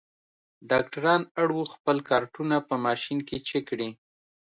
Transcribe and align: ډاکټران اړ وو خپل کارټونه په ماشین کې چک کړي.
ډاکټران 0.69 1.21
اړ 1.41 1.49
وو 1.55 1.63
خپل 1.73 1.97
کارټونه 2.09 2.55
په 2.67 2.75
ماشین 2.85 3.19
کې 3.27 3.37
چک 3.47 3.63
کړي. 3.69 3.89